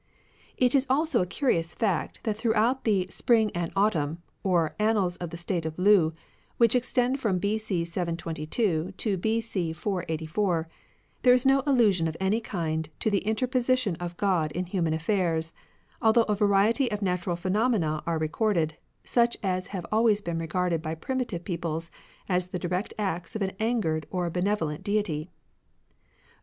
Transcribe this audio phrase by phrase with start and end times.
[0.57, 5.29] It is also a curious fact that throughout the Spring and Aviumn, or Annals of
[5.29, 6.13] the State of Lu,
[6.57, 7.85] which extend from B.C.
[7.85, 9.73] 722 to B.C.
[9.73, 10.67] 484,
[11.21, 14.95] there is no allusion of any kind to the inter position of God in human
[14.95, 15.53] affairs,
[16.01, 20.95] although a variety of natural phenomena are recorded, such as have always been regarded by
[20.95, 21.91] primitive peoples
[22.27, 25.29] as the direct acts of an angered or benevo lent Deity.